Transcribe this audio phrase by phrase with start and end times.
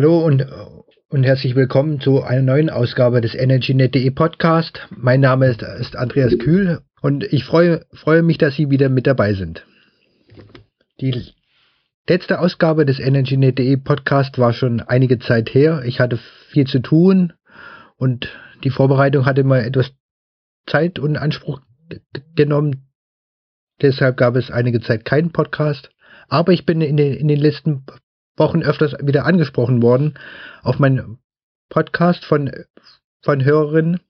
[0.00, 0.46] Hallo und,
[1.10, 4.88] und herzlich willkommen zu einer neuen Ausgabe des EnergyNet.de Podcast.
[4.88, 9.06] Mein Name ist, ist Andreas Kühl und ich freue, freue mich, dass Sie wieder mit
[9.06, 9.66] dabei sind.
[11.02, 11.34] Die
[12.08, 15.82] letzte Ausgabe des EnergyNet.de Podcast war schon einige Zeit her.
[15.84, 17.34] Ich hatte viel zu tun
[17.98, 18.30] und
[18.64, 19.92] die Vorbereitung hatte mal etwas
[20.66, 21.60] Zeit und Anspruch
[22.34, 22.88] genommen.
[23.82, 25.90] Deshalb gab es einige Zeit keinen Podcast.
[26.26, 27.84] Aber ich bin in den, in den letzten
[28.40, 30.18] Wochen öfters wieder angesprochen worden
[30.62, 31.18] auf meinen
[31.68, 32.50] Podcast von,
[33.22, 34.00] von Hörerinnen.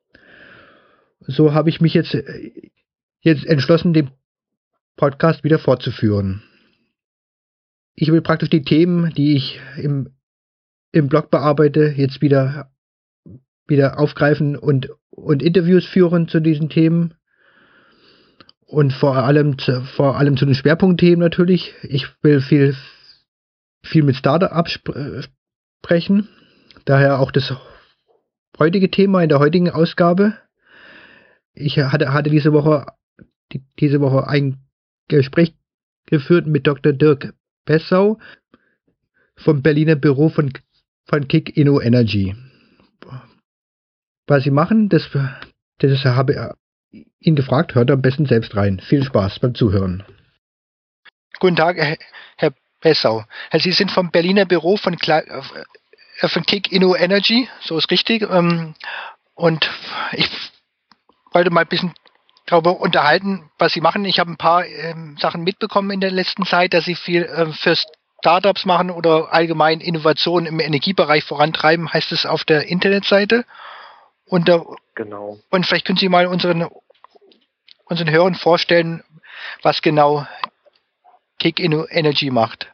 [1.20, 2.16] So habe ich mich jetzt,
[3.20, 4.10] jetzt entschlossen, den
[4.96, 6.42] Podcast wieder fortzuführen.
[7.94, 10.14] Ich will praktisch die Themen, die ich im,
[10.92, 12.70] im Blog bearbeite, jetzt wieder,
[13.66, 17.14] wieder aufgreifen und, und Interviews führen zu diesen Themen.
[18.64, 19.56] Und vor allem,
[19.96, 21.74] vor allem zu den Schwerpunktthemen natürlich.
[21.82, 22.76] Ich will viel,
[23.82, 24.78] viel mit Startups
[25.82, 26.28] sprechen.
[26.84, 27.54] Daher auch das
[28.58, 30.34] heutige Thema in der heutigen Ausgabe.
[31.52, 32.86] Ich hatte, hatte diese Woche
[33.52, 34.58] die, diese Woche ein
[35.08, 35.54] Gespräch
[36.06, 36.92] geführt mit Dr.
[36.92, 38.18] Dirk Bessau
[39.36, 40.52] vom Berliner Büro von,
[41.06, 42.34] von Kick Inno Energy.
[44.26, 45.10] Was sie machen, das,
[45.78, 46.54] das habe
[46.92, 48.80] ich ihn gefragt, hört am besten selbst rein.
[48.80, 50.04] Viel Spaß beim Zuhören.
[51.40, 51.76] Guten Tag,
[52.36, 53.24] Herr Bessau.
[53.50, 58.22] Also Sie sind vom Berliner Büro von, äh, von Kick Inno Energy, so ist richtig.
[58.22, 58.74] Ähm,
[59.34, 59.70] und
[60.12, 60.28] ich
[61.32, 61.94] wollte mal ein bisschen
[62.46, 64.04] darüber unterhalten, was Sie machen.
[64.04, 67.52] Ich habe ein paar ähm, Sachen mitbekommen in der letzten Zeit, dass Sie viel ähm,
[67.52, 67.76] für
[68.20, 73.44] Startups machen oder allgemein Innovationen im Energiebereich vorantreiben, heißt es auf der Internetseite.
[74.26, 74.50] Und,
[74.94, 75.38] genau.
[75.50, 76.68] und vielleicht können Sie mal unseren,
[77.86, 79.02] unseren Hörern vorstellen,
[79.62, 80.26] was genau
[81.40, 82.70] Kick Energy macht.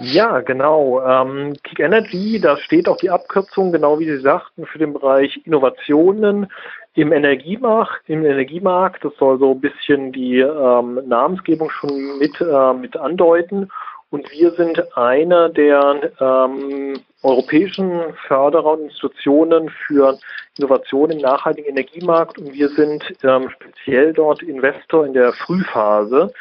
[0.00, 1.02] Ja, genau.
[1.04, 5.40] Ähm, Kick Energy, da steht auch die Abkürzung, genau wie Sie sagten, für den Bereich
[5.44, 6.46] Innovationen
[6.94, 8.08] im Energiemarkt.
[8.08, 13.70] Im Energiemarkt, das soll so ein bisschen die ähm, Namensgebung schon mit, äh, mit andeuten.
[14.10, 20.16] Und wir sind einer der ähm, europäischen Förderer und Institutionen für
[20.56, 22.38] Innovation im nachhaltigen Energiemarkt.
[22.38, 26.32] Und wir sind ähm, speziell dort Investor in der Frühphase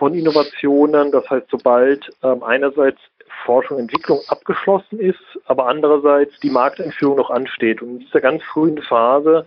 [0.00, 1.12] von Innovationen.
[1.12, 2.98] Das heißt, sobald ähm, einerseits
[3.44, 7.82] Forschung und Entwicklung abgeschlossen ist, aber andererseits die Markteinführung noch ansteht.
[7.82, 9.46] Und in dieser ganz frühen Phase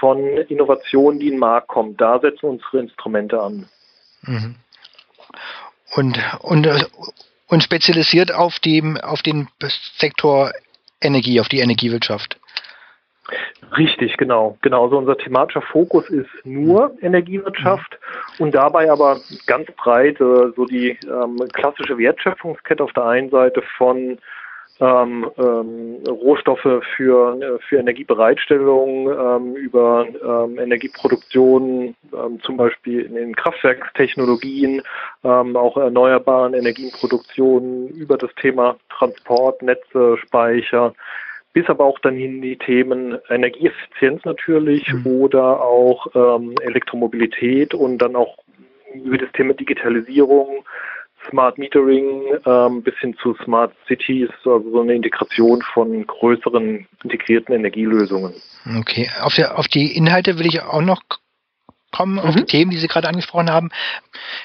[0.00, 3.68] von Innovationen, die in den Markt kommt, da setzen unsere Instrumente an.
[4.22, 4.56] Mhm.
[5.94, 6.68] Und, und,
[7.48, 9.48] und spezialisiert auf, dem, auf den
[9.98, 10.52] Sektor
[11.00, 12.38] Energie, auf die Energiewirtschaft.
[13.76, 14.58] Richtig, genau.
[14.62, 17.98] Genau, so unser thematischer Fokus ist nur Energiewirtschaft
[18.38, 23.62] und dabei aber ganz breit äh, so die ähm, klassische Wertschöpfungskette auf der einen Seite
[23.78, 24.18] von
[24.80, 33.14] ähm, ähm, Rohstoffe für, äh, für Energiebereitstellung, ähm, über ähm, Energieproduktion, ähm, zum Beispiel in
[33.14, 34.82] den Kraftwerkstechnologien,
[35.22, 40.94] ähm, auch erneuerbaren Energienproduktionen, über das Thema Transport, Netze, Speicher,
[41.52, 45.06] bis aber auch dann hin die Themen Energieeffizienz natürlich mhm.
[45.06, 48.38] oder auch ähm, Elektromobilität und dann auch
[48.94, 50.64] über das Thema Digitalisierung,
[51.28, 57.54] Smart Metering ähm, bis hin zu Smart Cities, also so eine Integration von größeren integrierten
[57.54, 58.34] Energielösungen.
[58.78, 61.02] Okay, auf, der, auf die Inhalte will ich auch noch
[61.92, 62.20] kommen, mhm.
[62.20, 63.70] auf die Themen, die Sie gerade angesprochen haben.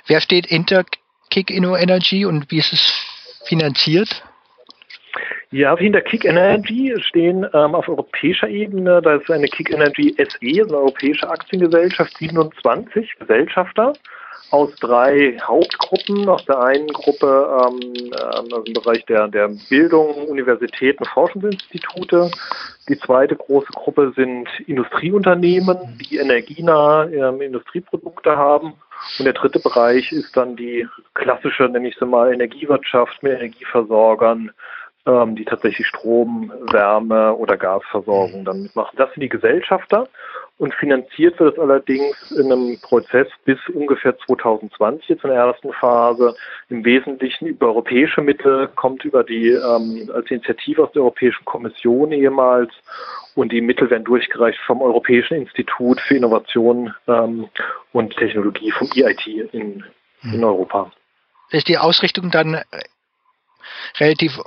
[0.06, 0.85] Wer steht hinter
[1.29, 3.06] Kick Inno Energy und wie ist es
[3.45, 4.24] finanziert?
[5.51, 10.63] Ja, hinter Kick Energy stehen ähm, auf europäischer Ebene, da ist eine Kick Energy SE,
[10.63, 13.94] eine europäische Aktiengesellschaft, 27 Gesellschafter
[14.51, 16.27] aus drei Hauptgruppen.
[16.29, 18.13] Aus der einen Gruppe ähm, ähm,
[18.51, 22.31] also im Bereich der, der Bildung, Universitäten, Forschungsinstitute.
[22.89, 28.74] Die zweite große Gruppe sind Industrieunternehmen, die energienahe ähm, Industrieprodukte haben.
[29.19, 34.51] Und der dritte Bereich ist dann die klassische, nenne ich sie mal, Energiewirtschaft mit Energieversorgern,
[35.07, 38.95] ähm, die tatsächlich Strom, Wärme oder Gasversorgung dann mitmachen.
[38.98, 40.07] Das sind die Gesellschafter
[40.57, 45.71] und finanziert wird es allerdings in einem Prozess bis ungefähr 2020 jetzt in der ersten
[45.74, 46.36] Phase
[46.69, 52.12] im Wesentlichen über europäische Mittel, kommt über die ähm, als Initiative aus der Europäischen Kommission
[52.12, 52.71] ehemals
[53.36, 57.48] und die Mittel werden durchgereicht vom Europäischen Institut für Innovation ähm,
[57.94, 59.83] und Technologie vom EIT in,
[60.24, 60.92] in Europa.
[61.51, 62.63] Ist die Ausrichtung dann äh,
[64.00, 64.39] relativ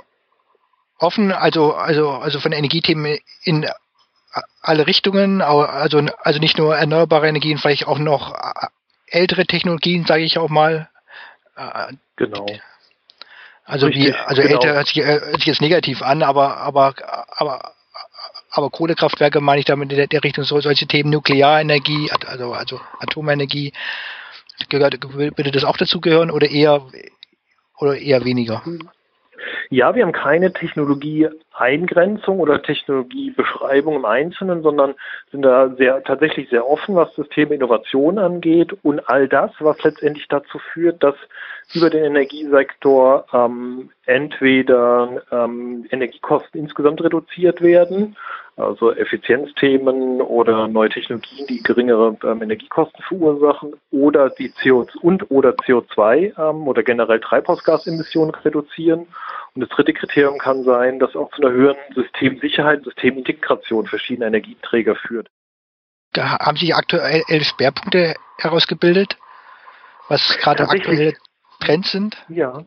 [1.01, 3.67] offen, also, also, also von Energiethemen in
[4.61, 8.35] alle Richtungen, also, also nicht nur erneuerbare Energien, vielleicht auch noch
[9.07, 10.89] ältere Technologien, sage ich auch mal.
[12.15, 12.45] Genau.
[13.65, 14.55] Also Richtig, wie, also genau.
[14.55, 16.93] älter hört sich, äh, hört sich jetzt negativ an, aber aber
[17.29, 17.73] aber
[18.49, 22.81] aber Kohlekraftwerke meine ich damit in der, der Richtung so, solche Themen Nuklearenergie, also also
[22.99, 23.71] Atomenergie,
[24.69, 26.85] gehört, würde das auch dazu gehören oder eher
[27.77, 28.61] oder eher weniger?
[29.73, 34.95] Ja, wir haben keine Technologieeingrenzung oder Technologiebeschreibung im Einzelnen, sondern
[35.31, 39.81] sind da sehr, tatsächlich sehr offen, was das Thema Innovation angeht und all das, was
[39.81, 41.15] letztendlich dazu führt, dass
[41.73, 48.17] über den Energiesektor ähm, entweder ähm, Energiekosten insgesamt reduziert werden,
[48.57, 55.51] also Effizienzthemen oder neue Technologien, die geringere ähm, Energiekosten verursachen, oder die CO und oder
[55.51, 59.07] CO2 ähm, oder generell Treibhausgasemissionen reduzieren.
[59.53, 64.95] Und das dritte Kriterium kann sein, dass auch zu einer höheren Systemsicherheit, Systemintegration verschiedener Energieträger
[64.95, 65.27] führt.
[66.13, 69.17] Da haben sich aktuell elf Schwerpunkte herausgebildet,
[70.07, 71.13] was gerade aktuelle
[71.59, 72.17] Trends sind?
[72.29, 72.65] Ja.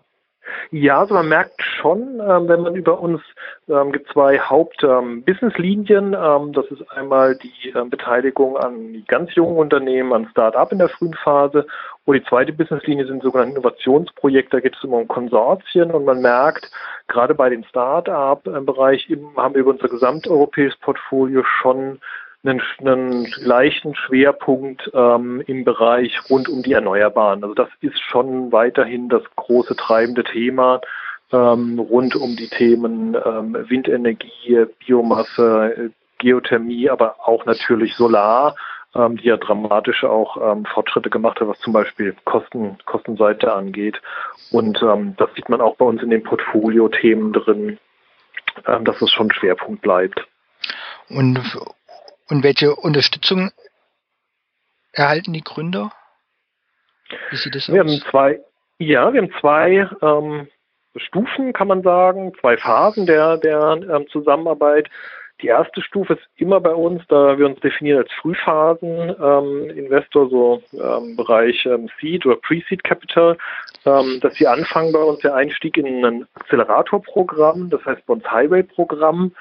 [0.70, 3.22] Ja, also man merkt schon, ähm, wenn man über uns
[3.68, 6.14] ähm, gibt zwei Haupt-Business-Linien.
[6.14, 10.90] Ähm, das ist einmal die ähm, Beteiligung an ganz jungen Unternehmen, an Start-up in der
[10.90, 11.66] frühen Phase.
[12.06, 14.56] Und die zweite Business-Linie sind sogenannte Innovationsprojekte.
[14.56, 16.70] Da geht es immer um Konsortien und man merkt,
[17.08, 22.00] gerade bei den Start-up-Bereich haben wir über unser gesamteuropäisches Portfolio schon
[22.44, 27.42] einen, einen leichten Schwerpunkt ähm, im Bereich rund um die Erneuerbaren.
[27.42, 30.82] Also das ist schon weiterhin das große treibende Thema
[31.32, 38.54] ähm, rund um die Themen ähm, Windenergie, Biomasse, Geothermie, aber auch natürlich Solar,
[38.94, 44.00] ähm, die ja dramatisch auch ähm, Fortschritte gemacht hat, was zum Beispiel Kosten, Kostenseite angeht.
[44.50, 47.78] Und ähm, das sieht man auch bei uns in den Portfolio-Themen drin,
[48.66, 50.26] ähm, dass es schon Schwerpunkt bleibt.
[51.08, 51.40] Und
[52.28, 53.50] und welche Unterstützung
[54.92, 55.92] erhalten die Gründer?
[57.30, 57.74] Wie sieht es aus?
[57.74, 58.40] Wir haben zwei,
[58.78, 60.48] ja, wir haben zwei ähm,
[60.96, 64.88] Stufen, kann man sagen, zwei Phasen der, der ähm, Zusammenarbeit.
[65.42, 70.28] Die erste Stufe ist immer bei uns, da wir uns definieren als Frühphasen ähm, Investor,
[70.30, 73.36] so ähm, Bereich ähm, Seed oder Pre-Seed Capital,
[73.84, 78.30] ähm, dass wir anfangen bei uns der Einstieg in ein Accelerator-Programm, das heißt bei uns
[78.30, 79.32] Highway-Programm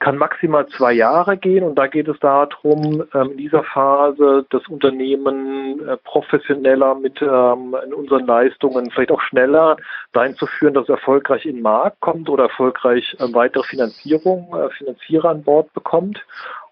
[0.00, 4.66] kann maximal zwei Jahre gehen und da geht es darum, ähm, in dieser Phase das
[4.66, 9.76] Unternehmen äh, professioneller mit ähm, unseren Leistungen vielleicht auch schneller
[10.12, 14.48] dahin zu führen, dass es erfolgreich in den Markt kommt oder erfolgreich äh, weitere Finanzierung,
[14.54, 16.24] äh, Finanzierer an Bord bekommt.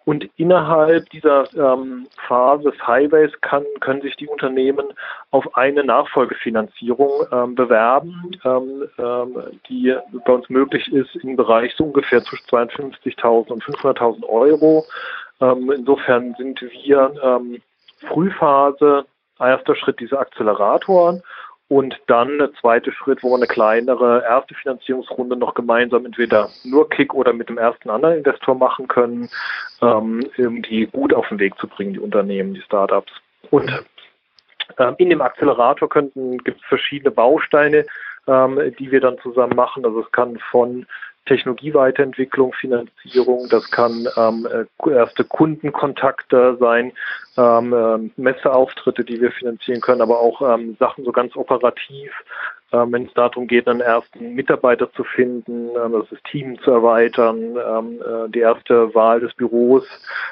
[0.09, 4.87] Und innerhalb dieser ähm, Phase des Highways kann, können sich die Unternehmen
[5.33, 9.37] auf eine Nachfolgefinanzierung ähm, bewerben, ähm, ähm,
[9.69, 9.95] die
[10.25, 14.87] bei uns möglich ist im Bereich so ungefähr zwischen 52.000 und 500.000 Euro.
[15.43, 17.43] Ähm, insofern sind wir
[18.09, 19.05] Frühphase,
[19.39, 21.23] erster Schritt dieser Acceleratoren
[21.69, 26.89] und dann der zweite Schritt, wo wir eine kleinere erste Finanzierungsrunde noch gemeinsam entweder nur
[26.89, 29.29] Kick oder mit dem ersten anderen Investor machen können,
[29.83, 33.13] ähm, die gut auf den Weg zu bringen, die Unternehmen, die Startups.
[33.51, 33.71] Und
[34.79, 37.85] ähm, in dem Accelerator könnten gibt es verschiedene Bausteine,
[38.27, 39.85] ähm, die wir dann zusammen machen.
[39.85, 40.87] Also es kann von
[41.29, 46.93] Technologieweiterentwicklung, Finanzierung, das kann ähm, äh, erste Kundenkontakte sein,
[47.37, 52.11] ähm, äh, Messeauftritte, die wir finanzieren können, aber auch ähm, Sachen so ganz operativ,
[52.73, 57.57] ähm, wenn es darum geht, einen ersten Mitarbeiter zu finden, ähm, das Team zu erweitern,
[57.57, 59.85] ähm, äh, die erste Wahl des Büros,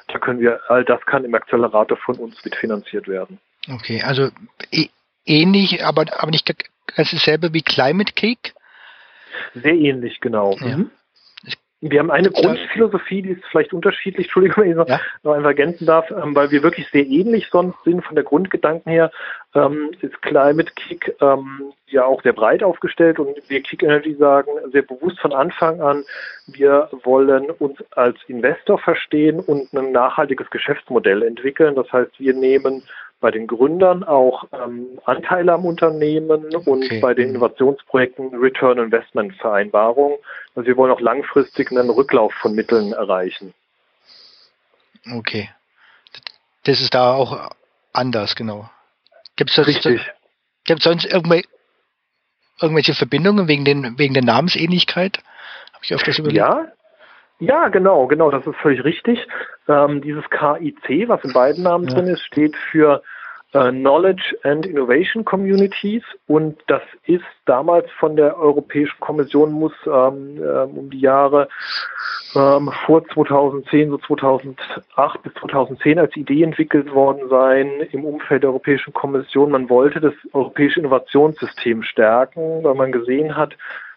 [0.09, 3.38] da können wir, all das kann im Accelerator von uns mitfinanziert werden.
[3.73, 4.31] Okay, also
[4.71, 4.88] e
[5.25, 8.53] ähnlich, aber, aber nicht ganz dasselbe wie Climate Cake?
[9.54, 10.56] Sehr ähnlich, genau.
[10.61, 10.78] Ja.
[10.78, 10.90] Mhm.
[11.83, 14.99] Wir haben eine Grundphilosophie, die ist vielleicht unterschiedlich, Entschuldigung, wenn ich noch, ja.
[15.23, 18.90] noch einfach ergänzen darf, ähm, weil wir wirklich sehr ähnlich sonst sind von der Grundgedanken
[18.90, 19.11] her,
[19.54, 24.50] ähm, ist Climate Kick ähm, ja auch sehr breit aufgestellt und wir Kick Energy sagen
[24.73, 26.04] sehr bewusst von Anfang an,
[26.47, 31.75] wir wollen uns als Investor verstehen und ein nachhaltiges Geschäftsmodell entwickeln.
[31.75, 32.85] Das heißt, wir nehmen
[33.21, 37.01] bei den Gründern auch ähm, Anteile am Unternehmen und okay.
[37.01, 40.19] bei den Innovationsprojekten Return Investment Vereinbarung.
[40.55, 43.55] Also wir wollen auch langfristig einen Rücklauf von Mitteln erreichen.
[45.11, 45.49] Okay.
[46.65, 47.51] Das ist da auch
[47.93, 48.69] anders, genau.
[49.37, 51.49] Gibt es sonst, sonst irgendwelche,
[52.61, 55.19] irgendwelche Verbindungen wegen, den, wegen der Namensähnlichkeit?
[55.73, 56.39] Habe ich öfters überlegt.
[56.39, 56.67] Ja,
[57.38, 59.26] ja, genau, genau, das ist völlig richtig.
[59.69, 61.95] Ähm, dieses KIC, was in beiden Namen ja.
[61.95, 63.02] drin ist, steht für
[63.52, 70.38] äh, Knowledge and Innovation Communities und das ist damals von der Europäischen Kommission muss ähm,
[70.38, 71.49] ähm, um die Jahre
[72.35, 78.50] ähm, vor 2010, so 2008 bis 2010 als Idee entwickelt worden sein im Umfeld der
[78.50, 79.50] Europäischen Kommission.
[79.50, 83.57] Man wollte das europäische Innovationssystem stärken, weil man gesehen hat,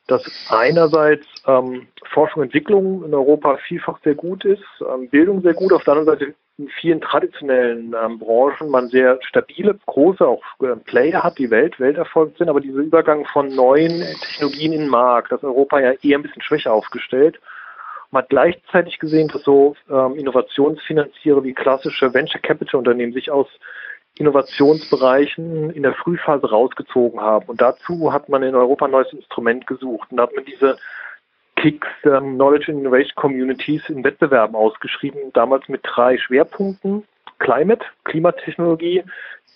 [0.10, 5.54] dass einerseits ähm, Forschung und Entwicklung in Europa vielfach sehr gut ist, ähm, Bildung sehr
[5.54, 10.42] gut, auf der anderen Seite in vielen traditionellen ähm, Branchen man sehr stabile, große auch
[10.62, 14.90] äh, Player hat, die Welt, Welterfolg sind, aber dieser Übergang von neuen Technologien in den
[14.90, 17.40] Markt, das Europa ja eher ein bisschen schwächer aufgestellt.
[18.12, 23.48] Man hat gleichzeitig gesehen, dass so ähm, Innovationsfinanziere wie klassische Venture Capital Unternehmen sich aus
[24.20, 27.46] Innovationsbereichen in der Frühphase rausgezogen haben.
[27.48, 30.12] Und dazu hat man in Europa ein neues Instrument gesucht.
[30.12, 30.78] Und da hat man diese
[31.56, 37.06] KICS ähm, Knowledge and Innovation Communities in Wettbewerben ausgeschrieben, damals mit drei Schwerpunkten.
[37.40, 39.04] Climate, Klimatechnologie,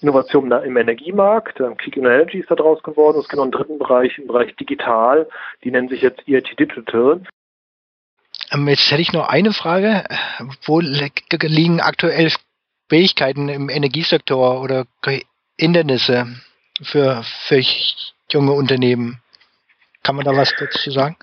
[0.02, 3.20] Innovation im Energiemarkt, ähm, Kick Energy ist da draus geworden.
[3.20, 5.28] Es gibt noch einen dritten Bereich, im Bereich Digital,
[5.66, 7.22] die nennen sich jetzt EIT Digital.
[8.52, 10.06] Ähm, jetzt hätte ich noch eine Frage.
[10.66, 12.30] Wo liegen aktuell
[12.90, 14.86] Fähigkeiten im Energiesektor oder
[15.58, 16.28] Hindernisse
[16.82, 17.62] für, für
[18.32, 19.20] junge Unternehmen?
[20.04, 21.16] Kann man da was dazu sagen?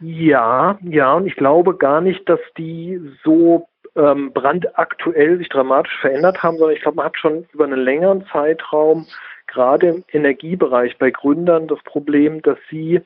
[0.00, 6.42] Ja, ja, und ich glaube gar nicht, dass die so ähm, brandaktuell sich dramatisch verändert
[6.42, 9.06] haben, sondern ich glaube, man hat schon über einen längeren Zeitraum
[9.46, 13.00] gerade im Energiebereich bei Gründern das Problem, dass sie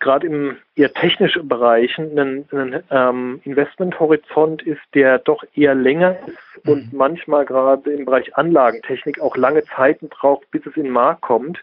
[0.00, 6.38] gerade im eher technischen Bereichen ein, ein ähm, Investmenthorizont ist, der doch eher länger ist.
[6.66, 11.22] Und manchmal gerade im Bereich Anlagentechnik auch lange Zeiten braucht, bis es in den Markt
[11.22, 11.62] kommt.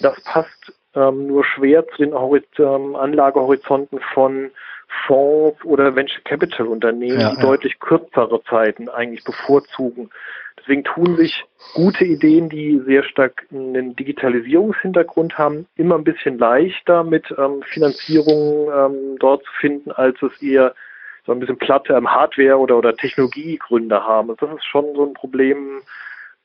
[0.00, 4.50] Das passt ähm, nur schwer zu den Horiz ähm, Anlagehorizonten von
[5.06, 7.42] Fonds oder Venture Capital Unternehmen, ja, die ja.
[7.42, 10.10] deutlich kürzere Zeiten eigentlich bevorzugen.
[10.58, 17.04] Deswegen tun sich gute Ideen, die sehr stark einen Digitalisierungshintergrund haben, immer ein bisschen leichter
[17.04, 20.74] mit ähm, Finanzierung ähm, dort zu finden, als es eher
[21.26, 24.30] so ein bisschen platte ähm, Hardware- oder, oder Technologiegründe haben.
[24.30, 25.82] Also das ist schon so ein Problem,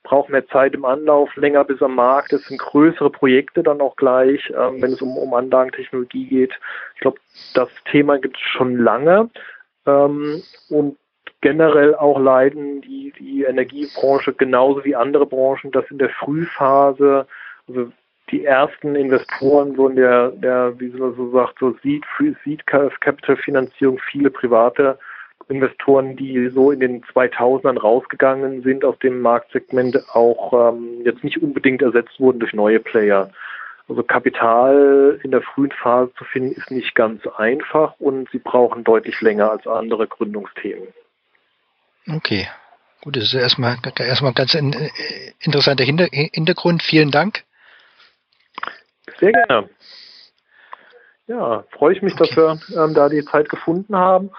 [0.04, 2.32] braucht mehr Zeit im Anlauf, länger bis am Markt.
[2.32, 6.54] Es sind größere Projekte dann auch gleich, ähm, wenn es um, um Anlagentechnologie geht.
[6.96, 7.20] Ich glaube,
[7.54, 9.30] das Thema gibt es schon lange.
[9.86, 10.98] Ähm, und
[11.42, 17.28] generell auch leiden die, die Energiebranche genauso wie andere Branchen, dass in der Frühphase,
[17.68, 17.92] also
[18.32, 22.04] die ersten Investoren, so in der, der wie man so sagt, so Seed,
[22.44, 24.98] Seed Capital Finanzierung, viele private
[25.48, 31.42] Investoren, die so in den 2000ern rausgegangen sind aus dem Marktsegment, auch ähm, jetzt nicht
[31.42, 33.30] unbedingt ersetzt wurden durch neue Player.
[33.88, 38.84] Also Kapital in der frühen Phase zu finden, ist nicht ganz einfach und sie brauchen
[38.84, 40.88] deutlich länger als andere Gründungsthemen.
[42.08, 42.48] Okay.
[43.02, 44.56] Gut, das ist erstmal, erstmal ein ganz
[45.40, 46.82] interessanter Hintergrund.
[46.82, 47.44] Vielen Dank.
[49.26, 49.70] Sehr gerne.
[51.26, 54.30] Ja, freue ich mich, dass wir ähm, da die Zeit gefunden haben.